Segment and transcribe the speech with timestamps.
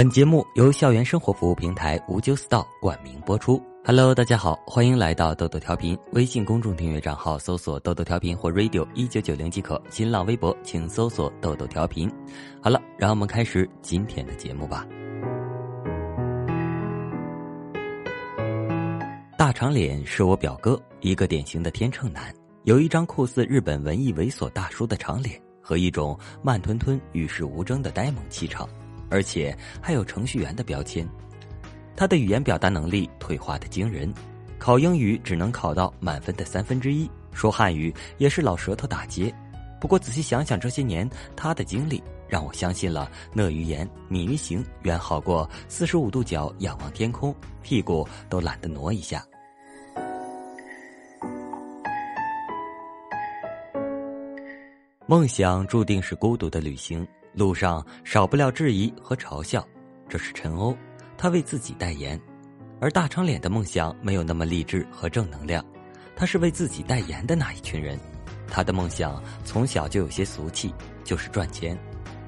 [0.00, 3.62] 本节目由校园生活服务平台无忧 store 冠名播出。
[3.84, 5.94] Hello，大家好，欢迎来到豆豆调频。
[6.12, 9.78] 微信公众订阅账号搜索“豆豆调频”或 “radio 一九九零”即可。
[9.90, 12.10] 新浪微博请搜索“豆豆调频”。
[12.64, 14.86] 好了，让我们开始今天的节目吧。
[19.36, 28.66] 大长脸是我表哥，一个典型的天秤男，有一张酷似日本文艺猥琐大叔的长脸和一种慢吞吞、与世无争的呆萌气场。
[29.10, 31.06] 而且还有程序员的标签，
[31.96, 34.12] 他的语言表达能力退化的惊人，
[34.58, 39.34] 考英语只能考到满分的三分之一，说汉语也是老舌头打结。
[39.80, 49.24] 不过仔细想想，这些年他的经历让我相信了“讷于言，敏于行”远好过四十五度角仰望天空，屁股都懒得挪一下。
[55.06, 57.04] 梦想注定是孤独的旅行。
[57.32, 59.66] 路上少不了质疑和嘲笑，
[60.08, 60.76] 这是陈欧，
[61.16, 62.18] 他为自己代言；
[62.80, 65.64] 而大长脸的梦想没有那么励志和正能量，
[66.16, 67.98] 他是为自己代言的那一群人。
[68.48, 71.78] 他的梦想从小就有些俗气，就是赚钱。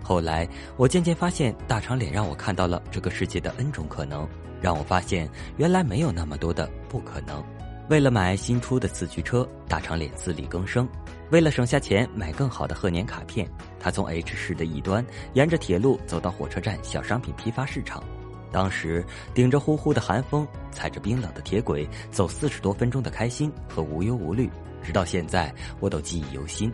[0.00, 4.28] 后来我渐渐发现，大长脸让我看到了这个世界的 N 种可能，
[4.60, 7.42] 让我发现原来没有那么多的不可能。
[7.90, 10.88] 为了买新出的四驱车，大长脸自力更生。
[11.30, 13.46] 为了省下钱买更好的贺年卡片，
[13.78, 15.04] 他从 H 市的一端
[15.34, 18.02] 沿着铁路走到火车站小商品批发市场。
[18.50, 24.48] 当时顶着呼呼的寒风，踩着冰冷的铁轨走四十多分钟的开心和无忧无虑，
[24.82, 26.72] 直到现在我都记忆犹新。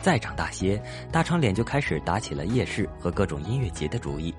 [0.00, 4.34] 再长大些，大长脸就开始打起了夜市和各种音乐节的主意。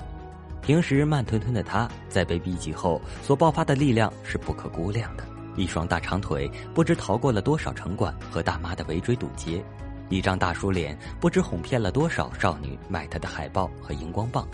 [0.62, 5.24] 平时慢吞吞的他，在被逼急后所爆发的力量是不可估量的。
[5.56, 9.64] 一双大长腿不知逃过了多少城管和大妈的围追堵截，
[10.10, 14.48] 一张大叔脸不知哄骗了多少少女买他的海报和荧光棒。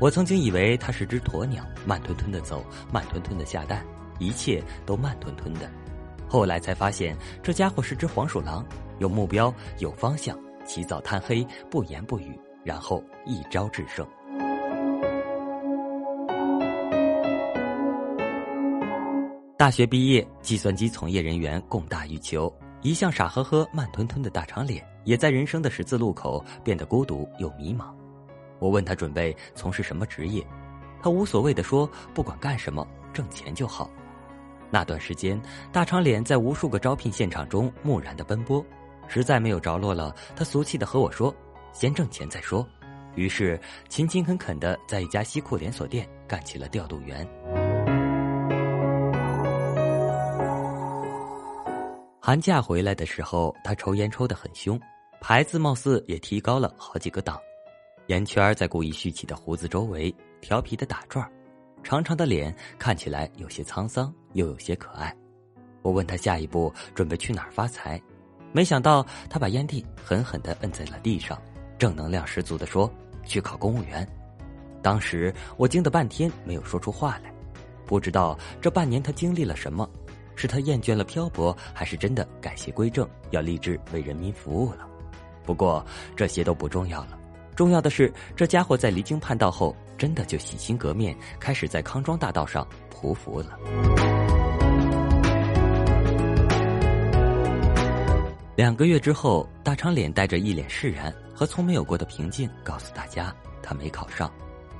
[0.00, 3.84] 我曾经以为他是只鸵鸟，慢吞吞的走，慢吞吞的下蛋，
[4.18, 5.70] 一切都慢吞吞的。
[6.26, 8.66] 后来才发现，这家伙是只黄鼠狼，
[8.98, 14.04] 有目标，有方向，起早贪黑，不言不语，然后一招制胜。
[19.64, 22.54] 大学毕业，计算机从业人员供大于求。
[22.82, 27.86] 一向傻呵呵、慢吞吞的大长脸，也在人生的十字路口变得孤独又迷茫。
[28.58, 30.46] 我问他准备从事什么职业，
[31.02, 33.88] 他无所谓的说：“不管干什么，挣钱就好。”
[34.70, 35.40] 那段时间，
[35.72, 38.62] 大长脸在无数个招聘现场中木然的奔波，
[39.08, 41.34] 实在没有着落了，他俗气的和我说
[41.72, 42.68] ：“先挣钱再说。”
[43.16, 43.58] 于是
[43.88, 47.26] 勤勤恳恳的在一家西裤连锁店干起了调度员。
[52.26, 54.80] 寒假回来的时候，他抽烟抽得很凶，
[55.20, 57.38] 牌子貌似也提高了好几个档，
[58.06, 61.30] 烟圈在故意蓄起的胡子周围调皮的打转
[61.82, 65.14] 长长的脸看起来有些沧桑，又有些可爱。
[65.82, 68.00] 我问他下一步准备去哪儿发财，
[68.52, 71.38] 没想到他把烟蒂狠狠地摁在了地上，
[71.76, 72.90] 正能量十足地说
[73.26, 74.08] ：“去考公务员。”
[74.80, 77.30] 当时我惊得半天没有说出话来，
[77.84, 79.86] 不知道这半年他经历了什么。
[80.36, 84.86] 是他厌倦了漂泊，还是真的改邪归正，要立志为人民服务了？
[85.44, 85.84] 不过
[86.16, 87.18] 这些都不重要了，
[87.54, 93.58] 重要的是这家伙在离经叛道后，真的就洗心革面，开始在康庄大道上匍匐了。
[98.56, 104.32] 两个月之后，大长脸带着一脸释然和从没有过的平静，告诉大家他没考上，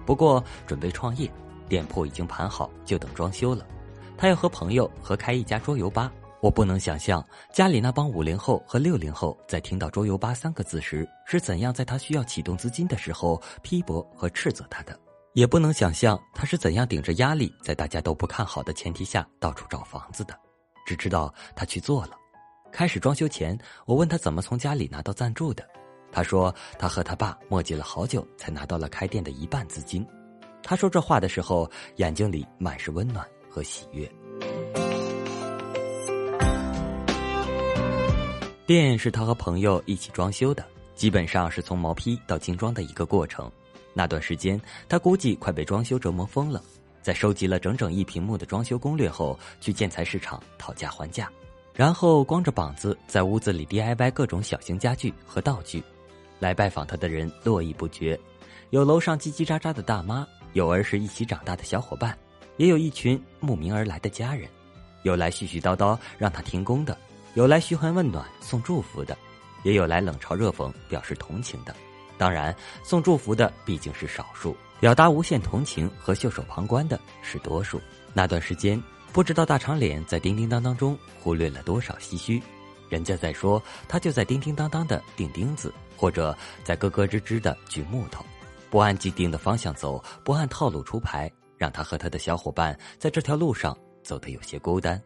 [0.06, 1.30] 不过准备创业，
[1.68, 3.66] 店铺已经盘好，就等装修了。
[4.16, 14.98] 他要和朋友合开一家桌游吧，我不能想象家里那帮五零后和六零后在听到“桌游吧”三个字时是怎样在他需要启动资金的时候批驳和斥责他的，
[15.32, 20.38] 也不能想象他是怎样顶着压力在大家都不看好的前提下到处找房子的。
[20.86, 22.10] 只知道他去做了。
[22.70, 25.66] 开始装修前，我问他怎么从家里拿到赞助的，
[26.12, 30.06] 他说他和他爸磨叽了好久才拿到了开店的一半资金。
[30.62, 33.26] 他说这话的时候，眼睛里满是温暖。
[33.54, 34.10] 和喜悦。
[38.66, 40.64] 店是他和朋友一起装修的，
[40.96, 43.48] 基本上是从毛坯到精装的一个过程。
[43.92, 46.60] 那段时间，他估计快被装修折磨疯了。
[47.00, 51.30] 在收集了整整一屏幕的装修攻略后，去建材市场讨价还价，
[51.74, 55.84] 然后光着膀子在屋子里 DIY 各种小型家具和道具。
[56.40, 58.18] 来拜访他的人络绎不绝，
[58.70, 62.18] 有楼上叽叽喳喳的大妈，有儿时一起长大的小伙伴。
[62.56, 64.48] 也有一群慕名而来的家人，
[65.02, 66.96] 有来絮絮叨叨让他停工的，
[67.34, 69.16] 有来嘘寒问暖送祝福的，
[69.62, 71.74] 也有来冷嘲热讽表示同情的。
[72.16, 72.54] 当然，
[72.84, 77.80] 送祝福的毕竟是少数，表达无限同情和袖手旁观的是多数。
[78.12, 78.80] 那段时间，
[79.12, 82.40] 不知道大长脸在叮叮当当中忽略了多少唏嘘。
[82.88, 88.24] 人家在说，他就在叮叮当当的钉钉子，或者在咯咯吱吱的锯木头，
[88.70, 95.00] 不按既定的方向走，不按套路出牌，让他和他的小伙伴在这条路上走得有些孤单。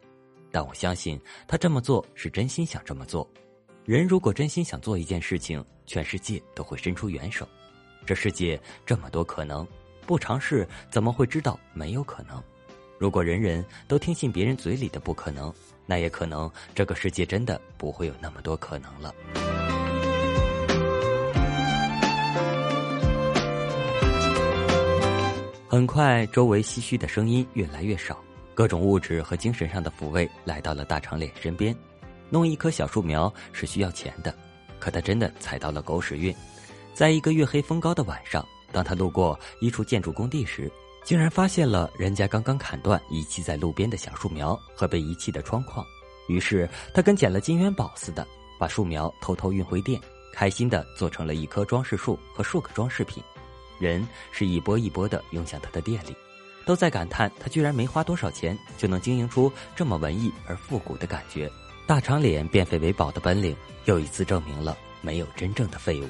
[0.50, 3.28] 但我相信，他这么做是真心想这么做。
[3.84, 7.46] 人如果真心想做一件事情，全世界都会伸出援手。
[8.06, 9.66] 这世界这么多可能，
[10.06, 12.42] 不尝试怎么会知道没有可能？
[12.98, 15.52] 如果人人都听信别人嘴里的不可能，
[15.86, 19.14] 那也可能这个世界真的不会有那么多可能了。
[25.78, 28.20] 很快，周围唏嘘的声音越来越少，
[28.52, 31.72] 各种物质和精神上的抚慰来到了大长脸身边。
[32.30, 34.34] 弄一棵小树苗是需要钱的，
[34.80, 36.34] 可他真的踩到了狗屎运。
[36.94, 40.68] 在一个月黑风高的晚上，当他路过一处建筑工地时，
[41.04, 45.86] 竟然发现了人家刚刚砍断遗弃在路边的小树苗和被遗弃的窗框。
[46.28, 48.26] 于是他跟捡了金元宝似的，
[48.58, 50.00] 把树苗偷偷运回店，
[50.34, 53.22] 开心的做成了一棵装饰树和数个装饰品。
[53.78, 56.16] 人是一波一波的涌向他的店里，
[56.66, 61.50] 都在感叹他居然没花多少钱就能经营出这么文艺而复古的感觉。
[61.86, 66.08] 大长脸变废为宝的本领，又一次证明了没有真正的废物。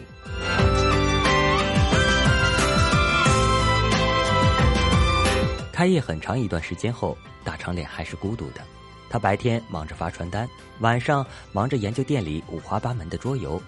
[5.72, 8.60] 开业很长一段时间后，大长脸还是孤独的。
[9.08, 10.48] 他白天忙着发传单，
[10.80, 13.62] 晚上忙着研究店里五花八门的桌游。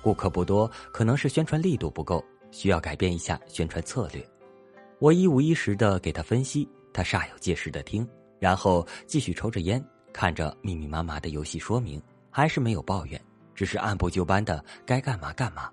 [0.00, 4.24] 顾客不多，可能是宣传力度不够，需要改变一下宣传策略。
[4.98, 8.06] 我一五一十的给他分析，他煞有介事的听，
[8.38, 9.82] 然后继续抽着烟。
[10.12, 13.20] 看着密密麻麻的游戏说明，还是没有抱怨，
[13.54, 15.70] 只是按部就班的该干嘛干嘛。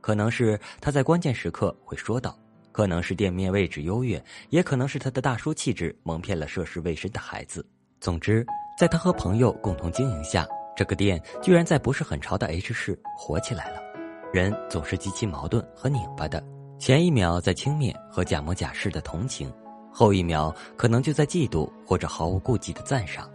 [0.00, 2.38] 可能是他在关键时刻会说到，
[2.70, 7.66] 可能是店面位置优越，也可能是他的大叔气质蒙骗了涉世未深的孩子。
[8.00, 8.46] 总之，
[8.78, 10.46] 在他和朋友共同经营下，
[10.76, 13.89] 这个店居然在不是很潮的 H 市火起来了。
[14.32, 16.40] 人总是极其矛盾和拧巴的，
[16.78, 19.52] 前一秒在轻蔑和假模假式的同情，
[19.92, 23.28] 后一秒可能就在嫉妒或者毫无顾忌的赞赏。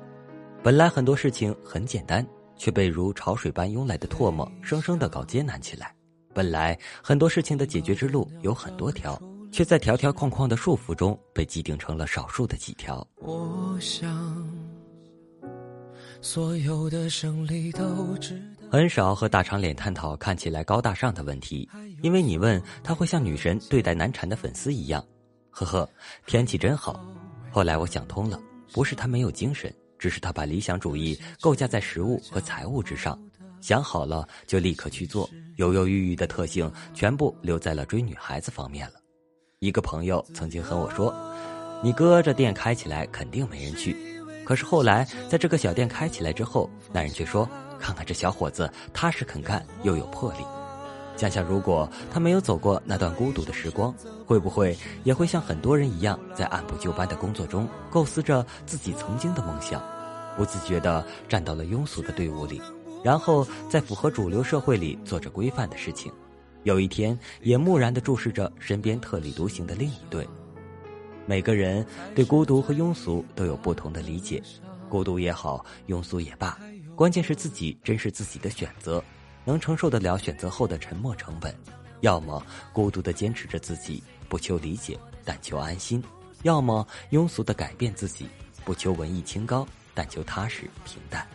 [0.63, 2.25] 本来很多事情很简单，
[2.55, 5.93] 却被如潮水般涌来的唾沫生生的搞艰难起来。
[6.33, 9.21] 本来很多事情的解决之路有很多条，
[9.51, 13.05] 却在条条框框的束缚中被既定成了少数的几条。
[13.17, 14.49] 我想，
[16.21, 17.83] 所有的胜利都
[18.21, 18.54] 知道。
[18.75, 21.65] 很少和大长脸探讨看起来高大上的问题，
[22.01, 25.01] 因为你问他会像女神对待难缠的粉丝一样。
[25.49, 25.89] 呵呵，
[26.25, 26.99] 天气真好。
[27.53, 28.37] 后来我想通了，
[28.73, 29.73] 不是他没有精神。
[29.97, 33.17] 只是他把理想主义构架在食物和财物之上，
[33.61, 38.95] 想好了就立刻去做，犹犹豫豫的特性全部留在了追女孩子方面了。
[39.59, 41.15] 一个朋友曾经和我说
[41.81, 43.95] ：“你哥这店开起来肯定没人去。”
[44.43, 47.49] 可是后来在这个小店开起来之后，那人却说
[47.79, 50.39] ：“看看这小伙子踏实肯干，又有魄力。”
[51.17, 53.95] 想想，如果他没有走过那段孤独的时光，
[54.25, 59.81] 会不会也会像很多人一样，在按部就班的工作中构思着自己曾经的梦想，
[60.35, 62.61] 不自觉地站到了庸俗的队伍里，
[63.01, 66.11] 然后在符合主流社会里做着规范的事情，
[66.63, 70.27] 有一天也木然地注视着身边特立独行的另一对。
[71.25, 74.43] 每个人对孤独和庸俗都有不同的理解，
[74.89, 76.59] 孤独也好，庸俗也罢，
[76.95, 79.03] 关键是自己珍视自己的选择。
[79.47, 81.55] 能承受得了选择后的沉默成本，
[82.01, 86.01] 要么孤独的坚持着自己，不求理解，但求安心；
[86.41, 88.27] 要么庸俗的改变自己，
[88.63, 91.27] 不求文艺清高，但求踏实平淡。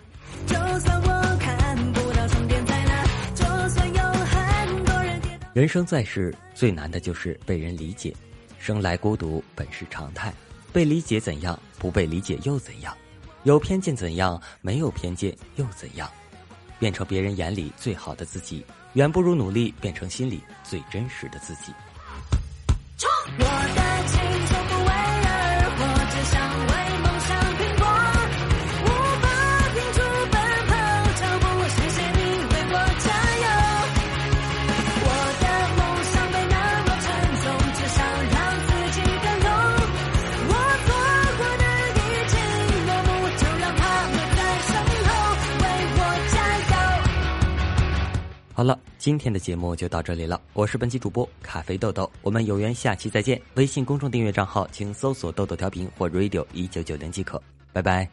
[0.45, 5.23] 就算我看不到终点在哪，就算有很多人
[5.55, 8.12] 人生在世，最难的就是被人理解。
[8.59, 10.35] 生来孤独本是常态，
[10.73, 11.57] 被理解怎样？
[11.79, 12.93] 不被理解又怎样？
[13.45, 14.41] 有偏见怎样？
[14.61, 16.11] 没有偏见又怎样？
[16.79, 21.73] 变成别人眼里最好的自己，远不如努力变成心里最真实的自己。
[48.61, 50.38] 好了，今天的节目就到这里了。
[50.52, 53.40] 我是本期主播咖啡豆豆，我们有缘下期再见。
[53.55, 57.43] 微信公众订阅账号请搜索“豆豆调频”或 “radio 一九九零”即可。
[57.73, 58.07] 拜拜。